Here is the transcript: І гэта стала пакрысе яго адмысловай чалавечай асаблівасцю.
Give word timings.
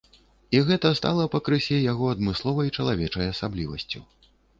І 0.59 0.59
гэта 0.69 0.89
стала 0.99 1.25
пакрысе 1.35 1.77
яго 1.91 2.05
адмысловай 2.13 2.71
чалавечай 2.79 3.29
асаблівасцю. 3.35 4.03